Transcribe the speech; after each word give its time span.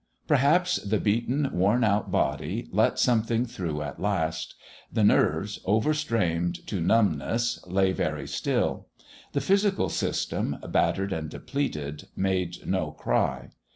Perhaps 0.27 0.77
the 0.77 0.99
beaten, 0.99 1.47
worn 1.53 1.83
out 1.83 2.09
body 2.11 2.67
let 2.71 2.97
something 2.97 3.45
through 3.45 3.83
at 3.83 3.99
last. 4.01 4.55
The 4.91 5.03
nerves, 5.03 5.59
over 5.63 5.93
strained 5.93 6.65
to 6.65 6.81
numbness, 6.81 7.63
lay 7.67 7.91
very 7.91 8.25
still. 8.27 8.87
The 9.33 9.41
physical 9.41 9.89
system, 9.89 10.57
battered 10.67 11.13
and 11.13 11.29
depleted, 11.29 12.07
made 12.15 12.65
no 12.65 12.89
cry. 12.93 13.49